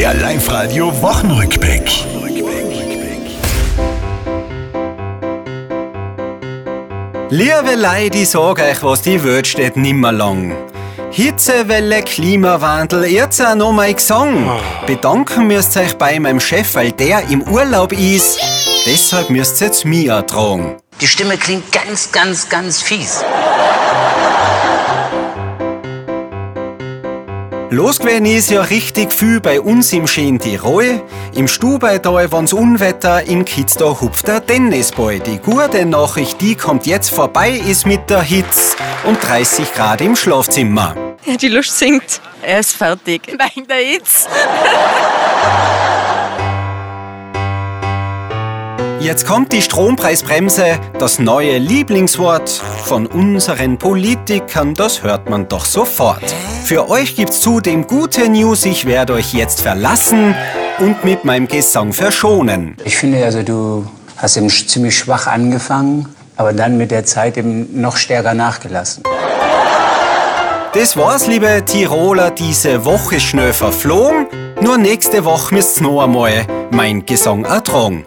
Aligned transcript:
Der 0.00 0.14
Live-Radio 0.14 0.90
Wochenrückblick. 1.02 1.82
Liebe 7.28 7.74
Leute, 7.76 8.16
ich 8.16 8.30
sag 8.30 8.60
euch 8.60 8.82
was, 8.82 9.02
die 9.02 9.22
Welt 9.22 9.46
steht 9.46 9.76
nimmer 9.76 10.10
lang. 10.10 10.56
Hitzewelle, 11.10 12.02
Klimawandel, 12.02 13.04
jetzt 13.04 13.44
auch 13.44 13.54
noch 13.54 13.72
mein 13.72 13.94
Gesang. 13.94 14.50
Bedanken 14.86 15.48
müsst 15.48 15.76
ihr 15.76 15.82
euch 15.82 15.98
bei 15.98 16.18
meinem 16.18 16.40
Chef, 16.40 16.74
weil 16.76 16.92
der 16.92 17.28
im 17.28 17.42
Urlaub 17.42 17.92
ist. 17.92 18.40
Deshalb 18.86 19.28
müsst 19.28 19.60
ihr 19.60 19.66
jetzt 19.66 19.84
mich 19.84 20.06
ertragen. 20.06 20.78
Die 20.98 21.08
Stimme 21.08 21.36
klingt 21.36 21.70
ganz, 21.72 22.10
ganz, 22.10 22.48
ganz 22.48 22.80
fies. 22.80 23.22
Los 27.72 28.00
gewesen 28.00 28.26
ist 28.26 28.50
ja 28.50 28.62
richtig 28.62 29.12
viel 29.12 29.40
bei 29.40 29.60
uns 29.60 29.92
im 29.92 30.08
schönen 30.08 30.40
Tirol. 30.40 31.00
Im 31.36 31.46
Stubaital 31.46 32.32
wann's 32.32 32.52
Unwetter, 32.52 33.22
in 33.22 33.44
Kitzda 33.44 34.00
hupft 34.00 34.26
der 34.26 34.44
Tennisball. 34.44 35.20
Die 35.20 35.38
gute 35.38 35.86
Nachricht, 35.86 36.40
die 36.40 36.56
kommt 36.56 36.84
jetzt 36.86 37.10
vorbei, 37.10 37.50
ist 37.50 37.86
mit 37.86 38.10
der 38.10 38.22
Hitze 38.22 38.76
und 39.04 39.22
30 39.22 39.72
Grad 39.72 40.00
im 40.00 40.16
Schlafzimmer. 40.16 40.96
Ja, 41.24 41.36
die 41.36 41.46
Lust 41.46 41.78
singt. 41.78 42.20
Er 42.42 42.58
ist 42.58 42.72
fertig. 42.72 43.22
Wegen 43.54 43.68
der 43.68 43.76
Hitze. 43.76 44.26
Jetzt 49.00 49.26
kommt 49.26 49.50
die 49.52 49.62
Strompreisbremse, 49.62 50.78
das 50.98 51.18
neue 51.18 51.56
Lieblingswort 51.56 52.50
von 52.84 53.06
unseren 53.06 53.78
Politikern, 53.78 54.74
das 54.74 55.02
hört 55.02 55.30
man 55.30 55.48
doch 55.48 55.64
sofort. 55.64 56.22
Für 56.64 56.90
euch 56.90 57.16
gibt's 57.16 57.40
zudem 57.40 57.86
gute 57.86 58.28
News, 58.28 58.66
ich 58.66 58.84
werde 58.84 59.14
euch 59.14 59.32
jetzt 59.32 59.62
verlassen 59.62 60.34
und 60.80 61.02
mit 61.02 61.24
meinem 61.24 61.48
Gesang 61.48 61.94
verschonen. 61.94 62.76
Ich 62.84 62.98
finde, 62.98 63.24
also 63.24 63.42
du 63.42 63.86
hast 64.18 64.36
eben 64.36 64.50
ziemlich 64.50 64.98
schwach 64.98 65.26
angefangen, 65.26 66.14
aber 66.36 66.52
dann 66.52 66.76
mit 66.76 66.90
der 66.90 67.06
Zeit 67.06 67.38
eben 67.38 67.80
noch 67.80 67.96
stärker 67.96 68.34
nachgelassen. 68.34 69.02
Das 70.74 70.96
war's, 70.98 71.26
liebe 71.26 71.64
Tiroler, 71.64 72.30
diese 72.30 72.84
Woche 72.84 73.18
schnell 73.18 73.54
verflogen. 73.54 74.26
Nur 74.60 74.76
nächste 74.76 75.24
Woche 75.24 75.54
müsst's 75.54 75.80
noch 75.80 76.02
einmal 76.02 76.46
mein 76.70 77.06
Gesang 77.06 77.46
ertragen. 77.46 78.04